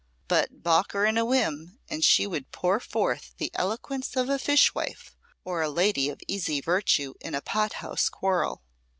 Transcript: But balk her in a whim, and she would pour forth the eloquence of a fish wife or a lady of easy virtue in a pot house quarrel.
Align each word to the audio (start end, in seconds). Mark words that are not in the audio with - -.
But 0.27 0.63
balk 0.63 0.93
her 0.93 1.05
in 1.05 1.15
a 1.19 1.23
whim, 1.25 1.77
and 1.87 2.03
she 2.03 2.25
would 2.25 2.51
pour 2.51 2.79
forth 2.79 3.35
the 3.37 3.51
eloquence 3.53 4.15
of 4.15 4.29
a 4.29 4.39
fish 4.39 4.73
wife 4.73 5.15
or 5.43 5.61
a 5.61 5.69
lady 5.69 6.09
of 6.09 6.21
easy 6.27 6.59
virtue 6.59 7.13
in 7.21 7.35
a 7.35 7.41
pot 7.41 7.73
house 7.85 8.09
quarrel. 8.09 8.63